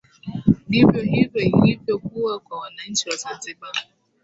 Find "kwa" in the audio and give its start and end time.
2.39-2.59